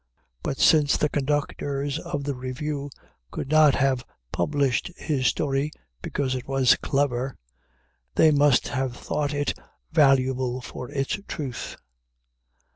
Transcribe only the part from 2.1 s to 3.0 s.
the Revue